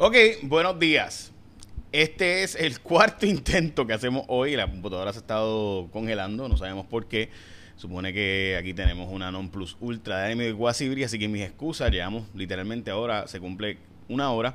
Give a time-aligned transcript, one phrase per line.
[0.00, 1.32] Ok, buenos días.
[1.90, 4.54] Este es el cuarto intento que hacemos hoy.
[4.54, 7.30] La computadora se ha estado congelando, no sabemos por qué.
[7.74, 11.90] Supone que aquí tenemos una Non Plus Ultra de AMD Quasibri, así que mis excusas,
[11.90, 14.54] llevamos literalmente ahora, se cumple una hora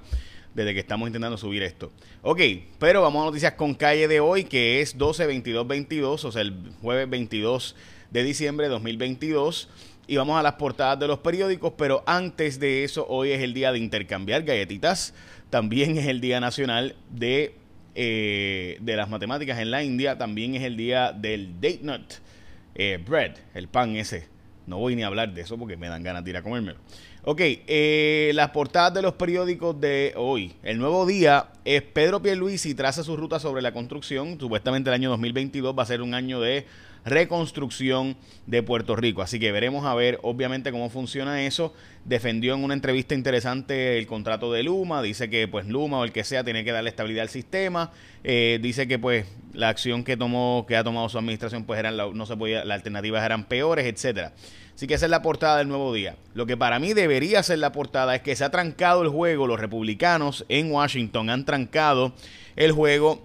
[0.56, 1.92] desde que estamos intentando subir esto.
[2.22, 2.40] Ok,
[2.80, 6.42] pero vamos a noticias con calle de hoy, que es 12, 22, 22, o sea,
[6.42, 7.76] el jueves 22
[8.12, 9.68] de diciembre de 2022.
[10.06, 13.54] Y vamos a las portadas de los periódicos, pero antes de eso, hoy es el
[13.54, 15.14] día de intercambiar galletitas.
[15.50, 17.56] También es el día nacional de,
[17.96, 20.18] eh, de las matemáticas en la India.
[20.18, 22.14] También es el día del date nut
[22.76, 24.28] eh, bread, el pan ese.
[24.68, 26.80] No voy ni a hablar de eso porque me dan ganas de ir a comérmelo.
[27.24, 30.54] Ok, eh, las portadas de los periódicos de hoy.
[30.64, 34.38] El nuevo día es Pedro Pierluisi traza su ruta sobre la construcción.
[34.40, 36.66] Supuestamente el año 2022 va a ser un año de
[37.06, 38.18] reconstrucción
[38.48, 39.22] de Puerto Rico.
[39.22, 41.74] Así que veremos a ver, obviamente, cómo funciona eso.
[42.06, 45.02] Defendió en una entrevista interesante el contrato de Luma.
[45.02, 47.92] Dice que, pues, Luma o el que sea tiene que darle estabilidad al sistema.
[48.24, 51.98] Eh, dice que, pues, la acción que tomó, que ha tomado su administración, pues, eran
[51.98, 54.34] no se podía, las alternativas eran peores, etcétera.
[54.76, 56.16] Así que esa es la portada del nuevo día.
[56.34, 59.46] Lo que para mí debería ser la portada es que se ha trancado el juego.
[59.46, 62.14] Los republicanos en Washington han trancado
[62.56, 63.22] el juego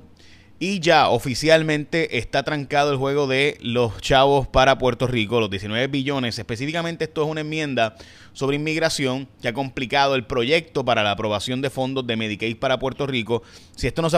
[0.61, 5.87] y ya oficialmente está trancado el juego de los chavos para Puerto Rico, los 19
[5.87, 6.39] billones.
[6.39, 7.95] Específicamente esto es una enmienda
[8.33, 12.79] sobre inmigración que ha complicado el proyecto para la aprobación de fondos de Medicaid para
[12.79, 13.43] Puerto Rico.
[13.77, 14.17] Si esto no se,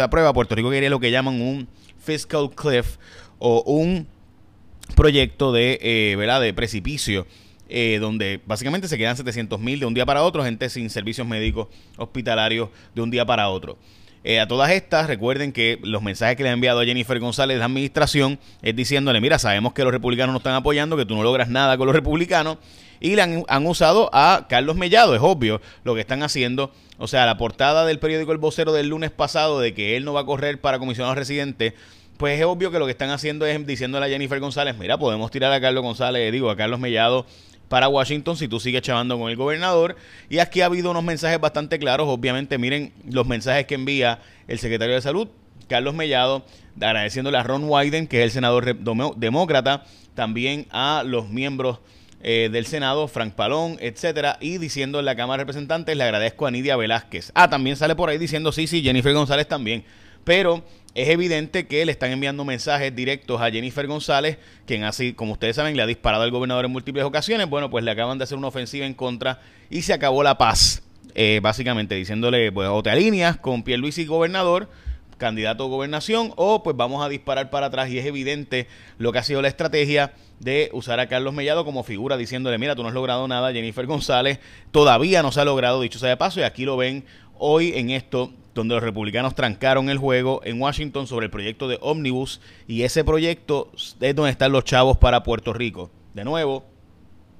[0.00, 2.96] aprueba, Puerto Rico quería lo que llaman un fiscal cliff
[3.38, 4.06] o un
[4.96, 6.40] proyecto de, eh, ¿verdad?
[6.40, 7.26] de precipicio.
[7.74, 11.26] Eh, donde básicamente se quedan 700 mil de un día para otro, gente sin servicios
[11.26, 13.78] médicos hospitalarios de un día para otro.
[14.24, 17.56] Eh, a todas estas, recuerden que los mensajes que le ha enviado a Jennifer González
[17.56, 21.16] de la administración es diciéndole, mira, sabemos que los republicanos no están apoyando, que tú
[21.16, 22.58] no logras nada con los republicanos,
[23.00, 26.70] y le han, usado a Carlos Mellado, es obvio lo que están haciendo.
[26.98, 30.12] O sea, la portada del periódico El Vocero del lunes pasado de que él no
[30.12, 31.74] va a correr para comisionado residente,
[32.16, 35.32] pues es obvio que lo que están haciendo es diciéndole a Jennifer González, mira, podemos
[35.32, 37.26] tirar a Carlos González, digo, a Carlos Mellado
[37.72, 39.96] para Washington si tú sigues chavando con el gobernador.
[40.28, 42.06] Y aquí ha habido unos mensajes bastante claros.
[42.06, 45.28] Obviamente, miren los mensajes que envía el secretario de Salud,
[45.68, 46.44] Carlos Mellado,
[46.78, 48.76] agradeciéndole a Ron Wyden, que es el senador
[49.16, 51.78] demócrata, también a los miembros
[52.22, 56.46] eh, del Senado, Frank Palón, etcétera, y diciendo en la Cámara de Representantes, le agradezco
[56.46, 57.32] a Nidia Velázquez.
[57.34, 59.82] Ah, también sale por ahí diciendo sí, sí, Jennifer González también.
[60.24, 60.62] Pero
[60.94, 65.56] es evidente que le están enviando mensajes directos a Jennifer González, quien así, como ustedes
[65.56, 67.48] saben, le ha disparado al gobernador en múltiples ocasiones.
[67.48, 70.82] Bueno, pues le acaban de hacer una ofensiva en contra y se acabó la paz.
[71.14, 74.68] Eh, básicamente diciéndole, pues, o te alineas con y gobernador,
[75.18, 77.90] candidato a gobernación, o pues vamos a disparar para atrás.
[77.90, 78.66] Y es evidente
[78.98, 82.74] lo que ha sido la estrategia de usar a Carlos Mellado como figura, diciéndole, mira,
[82.74, 84.40] tú no has logrado nada, Jennifer González
[84.72, 87.04] todavía no se ha logrado, dicho sea de paso, y aquí lo ven
[87.44, 91.76] hoy en esto donde los republicanos trancaron el juego en Washington sobre el proyecto de
[91.80, 95.90] Omnibus y ese proyecto es donde están los chavos para Puerto Rico.
[96.14, 96.64] De nuevo,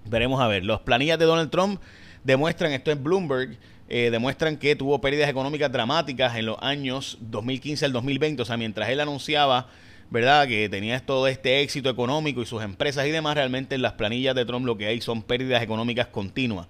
[0.06, 1.80] veremos a ver, las planillas de Donald Trump
[2.24, 3.56] demuestran, esto es Bloomberg,
[3.88, 8.56] eh, demuestran que tuvo pérdidas económicas dramáticas en los años 2015 al 2020, o sea,
[8.56, 9.68] mientras él anunciaba,
[10.10, 13.92] ¿verdad?, que tenía todo este éxito económico y sus empresas y demás, realmente en las
[13.92, 16.66] planillas de Trump lo que hay son pérdidas económicas continuas.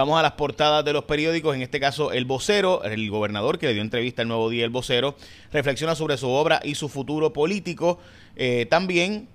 [0.00, 3.66] Vamos a las portadas de los periódicos, en este caso El Vocero, el gobernador que
[3.66, 5.14] le dio entrevista al Nuevo Día El Vocero,
[5.52, 7.98] reflexiona sobre su obra y su futuro político.
[8.34, 9.28] Eh, también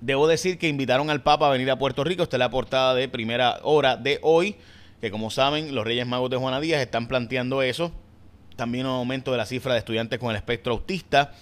[0.00, 2.94] debo decir que invitaron al Papa a venir a Puerto Rico, esta es la portada
[2.94, 4.54] de primera hora de hoy,
[5.00, 7.90] que como saben los Reyes Magos de Juana Díaz están planteando eso.
[8.54, 11.32] También un aumento de la cifra de estudiantes con el espectro autista.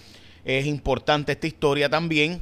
[0.43, 2.41] Es importante esta historia también.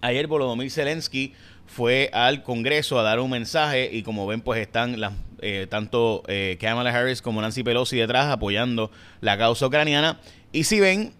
[0.00, 1.32] Ayer Volodymyr Zelensky
[1.66, 6.22] fue al Congreso a dar un mensaje y como ven pues están las, eh, tanto
[6.28, 8.90] eh, Kamala Harris como Nancy Pelosi detrás apoyando
[9.20, 10.20] la causa ucraniana.
[10.52, 11.12] Y si ven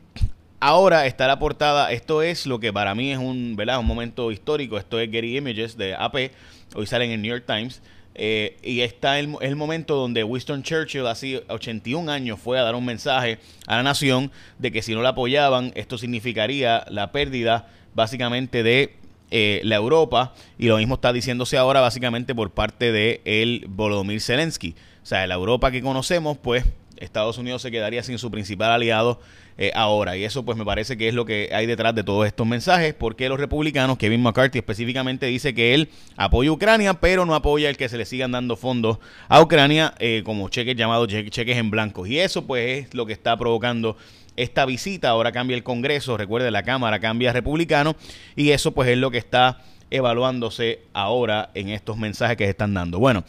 [0.60, 1.92] ahora está la portada.
[1.92, 3.78] Esto es lo que para mí es un, ¿verdad?
[3.78, 4.78] un momento histórico.
[4.78, 6.30] Esto es Getty Images de AP
[6.74, 7.82] hoy salen en New York Times.
[8.18, 12.74] Eh, y está el, el, momento donde Winston Churchill, hace 81 años, fue a dar
[12.74, 17.68] un mensaje a la nación de que si no la apoyaban, esto significaría la pérdida
[17.94, 18.97] básicamente de
[19.30, 24.20] eh, la Europa y lo mismo está diciéndose ahora básicamente por parte de el Volodymyr
[24.20, 24.74] Zelensky.
[25.02, 26.64] O sea, la Europa que conocemos, pues
[26.96, 29.20] Estados Unidos se quedaría sin su principal aliado
[29.58, 30.16] eh, ahora.
[30.16, 32.94] Y eso pues me parece que es lo que hay detrás de todos estos mensajes,
[32.94, 37.68] porque los republicanos, Kevin McCarthy específicamente dice que él apoya a Ucrania, pero no apoya
[37.68, 41.70] el que se le sigan dando fondos a Ucrania eh, como cheques llamados cheques en
[41.70, 42.06] blanco.
[42.06, 43.96] Y eso pues es lo que está provocando
[44.36, 45.10] esta visita.
[45.10, 47.97] Ahora cambia el Congreso, recuerde, la Cámara cambia a republicano
[48.34, 52.74] y eso pues es lo que está evaluándose ahora en estos mensajes que se están
[52.74, 52.98] dando.
[52.98, 53.24] Bueno,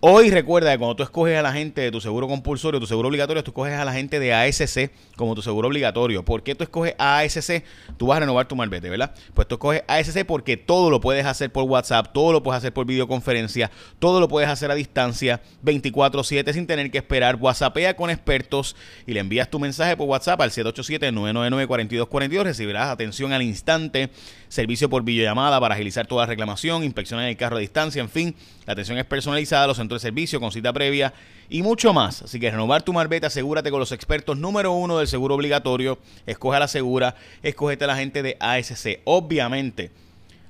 [0.00, 3.08] Hoy recuerda que cuando tú escoges a la gente de tu seguro compulsorio, tu seguro
[3.08, 6.24] obligatorio, tú escoges a la gente de ASC como tu seguro obligatorio.
[6.24, 7.64] ¿Por qué tú escoges ASC?
[7.96, 9.12] Tú vas a renovar tu marbete, ¿verdad?
[9.34, 12.72] Pues tú escoges ASC porque todo lo puedes hacer por WhatsApp, todo lo puedes hacer
[12.72, 17.34] por videoconferencia, todo lo puedes hacer a distancia, 24/7 sin tener que esperar.
[17.34, 22.44] WhatsAppea con expertos y le envías tu mensaje por WhatsApp al 787-999-4242.
[22.44, 24.10] Recibirás atención al instante,
[24.46, 28.08] servicio por videollamada para agilizar toda la reclamación, inspección en el carro a distancia, en
[28.08, 28.36] fin,
[28.68, 31.14] la atención es personalizada, los de servicio con cita previa
[31.48, 32.20] y mucho más.
[32.20, 35.98] Así que renovar tu marbete, asegúrate con los expertos número uno del seguro obligatorio.
[36.26, 39.00] Escoge la segura, escogete a la gente de ASC.
[39.04, 39.90] Obviamente,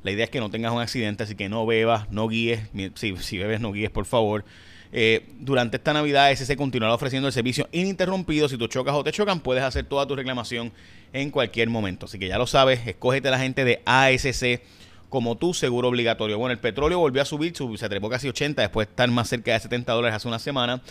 [0.03, 2.62] la idea es que no tengas un accidente, así que no bebas, no guíes.
[2.97, 4.44] Si, si bebes, no guíes, por favor.
[4.91, 8.49] Eh, durante esta Navidad, ASC continuará ofreciendo el servicio ininterrumpido.
[8.49, 10.73] Si tú chocas o te chocan, puedes hacer toda tu reclamación
[11.12, 12.06] en cualquier momento.
[12.06, 14.61] Así que ya lo sabes, escógete a la gente de ASC
[15.08, 16.38] como tu seguro obligatorio.
[16.38, 19.52] Bueno, el petróleo volvió a subir, se trepó casi 80 después de estar más cerca
[19.52, 20.82] de 70 dólares hace una semana.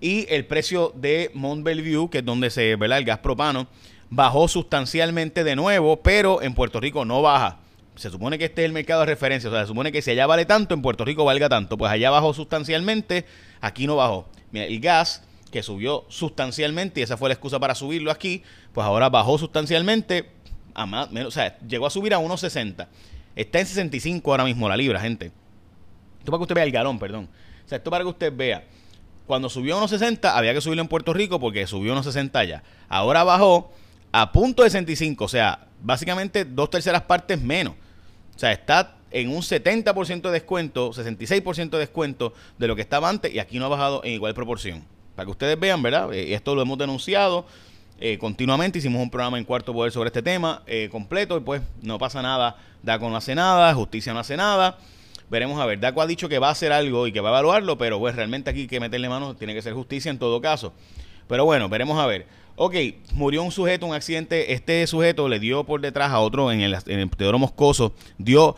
[0.00, 3.66] Y el precio de Mont Belvieu, que es donde se ve el gas propano,
[4.10, 7.58] bajó sustancialmente de nuevo, pero en Puerto Rico no baja.
[7.96, 10.10] Se supone que este es el mercado de referencia, o sea, se supone que si
[10.10, 11.78] allá vale tanto, en Puerto Rico valga tanto.
[11.78, 13.24] Pues allá bajó sustancialmente,
[13.60, 14.28] aquí no bajó.
[14.52, 18.42] Mira, el gas que subió sustancialmente, y esa fue la excusa para subirlo aquí,
[18.74, 20.30] pues ahora bajó sustancialmente,
[20.74, 22.86] a más, o sea, llegó a subir a 1.60
[23.36, 25.30] Está en 65 ahora mismo la libra, gente.
[26.18, 27.28] Esto para que usted vea el galón, perdón.
[27.64, 28.64] O sea, esto para que usted vea.
[29.26, 32.62] Cuando subió a 1.60 había que subirlo en Puerto Rico porque subió a 1.60 ya.
[32.88, 33.70] Ahora bajó
[34.10, 37.74] a punto de 65, o sea, básicamente dos terceras partes menos.
[38.34, 43.08] O sea, está en un 70% de descuento, 66% de descuento de lo que estaba
[43.08, 44.84] antes y aquí no ha bajado en igual proporción.
[45.14, 46.12] Para que ustedes vean, ¿verdad?
[46.14, 47.46] Eh, esto lo hemos denunciado
[47.98, 48.78] eh, continuamente.
[48.78, 52.22] Hicimos un programa en Cuarto Poder sobre este tema eh, completo y pues no pasa
[52.22, 52.56] nada.
[52.82, 54.78] DACO no hace nada, Justicia no hace nada.
[55.30, 55.80] Veremos a ver.
[55.80, 58.14] DACO ha dicho que va a hacer algo y que va a evaluarlo, pero pues
[58.14, 60.72] realmente aquí que meterle mano tiene que ser justicia en todo caso.
[61.28, 62.26] Pero bueno, veremos a ver.
[62.54, 62.74] Ok,
[63.12, 64.52] murió un sujeto, un accidente.
[64.52, 67.94] Este sujeto le dio por detrás a otro en el, en el Teodoro Moscoso.
[68.18, 68.56] Dio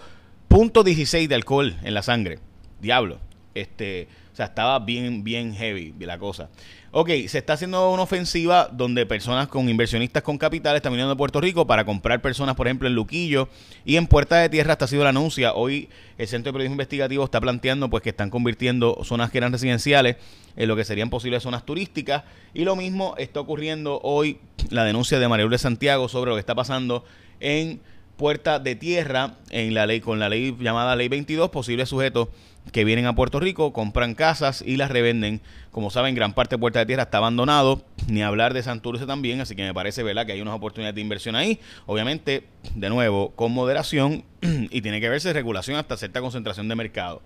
[0.49, 2.39] punto .16 de alcohol en la sangre.
[2.81, 3.19] Diablo.
[3.61, 6.49] Este, o sea, estaba bien, bien heavy la cosa.
[6.91, 11.17] Ok, se está haciendo una ofensiva donde personas con inversionistas con capital están viniendo a
[11.17, 13.49] Puerto Rico para comprar personas, por ejemplo, en Luquillo
[13.85, 14.73] y en Puerta de Tierra.
[14.73, 15.53] Hasta ha sido la anuncia.
[15.53, 19.53] Hoy el Centro de Periodismo Investigativo está planteando pues que están convirtiendo zonas que eran
[19.53, 20.17] residenciales
[20.57, 22.25] en lo que serían posibles zonas turísticas.
[22.55, 24.39] Y lo mismo está ocurriendo hoy
[24.71, 27.05] la denuncia de María de Santiago sobre lo que está pasando
[27.41, 27.81] en
[28.19, 32.29] Puerta de Tierra en la ley con la ley llamada Ley 22, posibles sujetos
[32.73, 35.41] que vienen a Puerto Rico, compran casas y las revenden.
[35.71, 39.41] Como saben, gran parte de Puerta de Tierra está abandonado, ni hablar de Santurce también,
[39.41, 40.27] así que me parece ¿verdad?
[40.27, 41.61] que hay unas oportunidades de inversión ahí.
[41.87, 42.43] Obviamente,
[42.75, 47.23] de nuevo, con moderación y tiene que verse regulación hasta cierta concentración de mercado.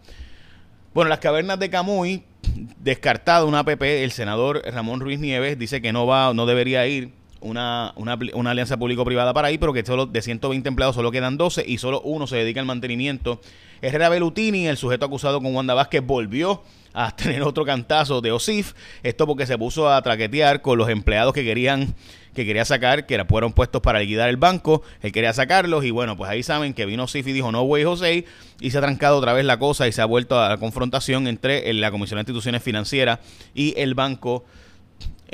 [0.93, 2.23] Bueno, las cavernas de Camuy,
[2.79, 7.22] descartado una APP, el senador Ramón Ruiz Nieves dice que no va, no debería ir
[7.43, 11.37] una, una, una alianza público-privada para ahí, pero que solo de 120 empleados solo quedan
[11.37, 13.41] 12 y solo uno se dedica al mantenimiento.
[13.81, 16.63] Herrera Belutini, el sujeto acusado con Wanda Vázquez, volvió
[16.95, 18.75] a tener otro cantazo de OSIF.
[19.03, 21.95] Esto porque se puso a traquetear con los empleados que querían
[22.35, 26.17] que quería sacar, que fueron puestos para liquidar el banco, él quería sacarlos y bueno,
[26.17, 28.25] pues ahí saben que vino OSIF y dijo no güey José
[28.59, 31.27] y se ha trancado otra vez la cosa y se ha vuelto a la confrontación
[31.27, 33.19] entre la Comisión de Instituciones Financieras
[33.55, 34.45] y el banco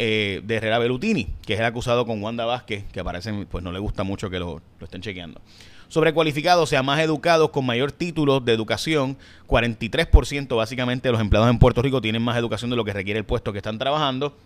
[0.00, 3.72] eh, de Herrera Belutini, que es el acusado con Wanda Vázquez, que parece pues no
[3.72, 5.40] le gusta mucho que lo, estén chequeando.
[5.88, 9.18] Sobrecualificados, o sea, más educados, con mayor título de educación.
[9.48, 13.18] 43% básicamente de los empleados en Puerto Rico tienen más educación de lo que requiere
[13.18, 14.36] el puesto que están trabajando.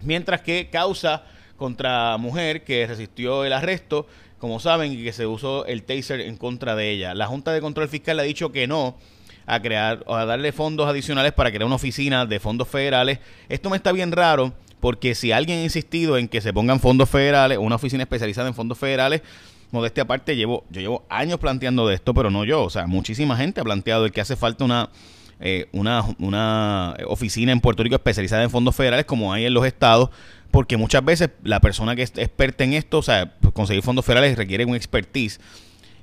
[0.00, 1.24] Mientras que causa
[1.58, 4.06] contra mujer que resistió el arresto,
[4.38, 7.12] como saben, y que se usó el taser en contra de ella.
[7.14, 8.96] La Junta de Control Fiscal ha dicho que no
[9.44, 13.18] a crear o a darle fondos adicionales para crear una oficina de fondos federales.
[13.50, 17.08] Esto me está bien raro porque si alguien ha insistido en que se pongan fondos
[17.08, 19.22] federales, una oficina especializada en fondos federales,
[19.70, 23.36] modestia aparte, llevo, yo llevo años planteando de esto, pero no yo, o sea, muchísima
[23.36, 24.90] gente ha planteado el que hace falta una,
[25.38, 29.64] eh, una, una oficina en Puerto Rico especializada en fondos federales como hay en los
[29.66, 30.10] estados,
[30.50, 34.36] porque muchas veces la persona que es experta en esto, o sea, conseguir fondos federales
[34.36, 35.40] requiere un expertise.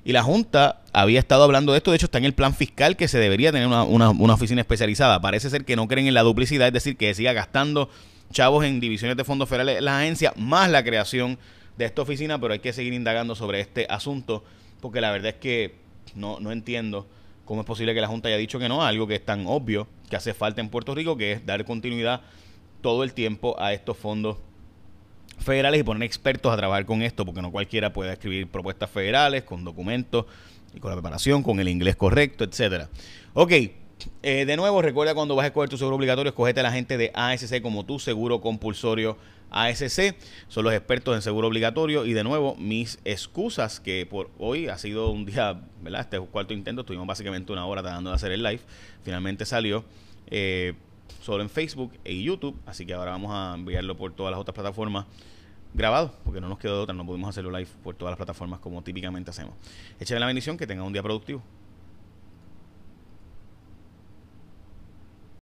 [0.05, 2.95] Y la Junta había estado hablando de esto, de hecho está en el plan fiscal
[2.95, 5.19] que se debería tener una, una, una oficina especializada.
[5.19, 7.89] Parece ser que no creen en la duplicidad, es decir, que siga gastando
[8.31, 11.37] chavos en divisiones de fondos federales, la agencia, más la creación
[11.77, 14.43] de esta oficina, pero hay que seguir indagando sobre este asunto,
[14.81, 15.75] porque la verdad es que
[16.15, 17.07] no, no entiendo
[17.45, 19.87] cómo es posible que la Junta haya dicho que no, algo que es tan obvio
[20.09, 22.21] que hace falta en Puerto Rico, que es dar continuidad
[22.81, 24.37] todo el tiempo a estos fondos
[25.39, 29.43] federales y poner expertos a trabajar con esto, porque no cualquiera puede escribir propuestas federales
[29.43, 30.25] con documentos
[30.73, 32.89] y con la preparación, con el inglés correcto, etcétera.
[33.33, 33.53] Ok,
[34.21, 36.97] Eh, de nuevo, recuerda cuando vas a escoger tu seguro obligatorio, escogete a la gente
[36.97, 39.17] de ASC como tu seguro compulsorio
[39.49, 40.15] ASC.
[40.47, 42.05] Son los expertos en seguro obligatorio.
[42.05, 46.01] Y de nuevo, mis excusas, que por hoy ha sido un día, ¿verdad?
[46.01, 46.81] Este cuarto intento.
[46.81, 48.61] Estuvimos básicamente una hora tratando de hacer el live.
[49.03, 49.83] Finalmente salió.
[50.27, 50.73] Eh,
[51.21, 52.57] solo en Facebook e YouTube.
[52.65, 55.05] Así que ahora vamos a enviarlo por todas las otras plataformas
[55.73, 58.81] grabado, porque no nos quedó otra, no pudimos hacerlo live por todas las plataformas como
[58.81, 59.53] típicamente hacemos.
[59.99, 61.43] Échale la bendición, que tenga un día productivo.